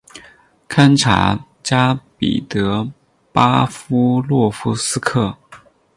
[0.67, 2.91] 堪察加彼得
[3.31, 5.37] 巴夫洛夫斯克。